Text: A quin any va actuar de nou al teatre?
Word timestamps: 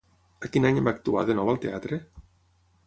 A 0.47 0.49
quin 0.55 0.65
any 0.69 0.79
va 0.87 0.93
actuar 0.95 1.25
de 1.29 1.37
nou 1.41 1.53
al 1.53 1.61
teatre? 1.67 2.05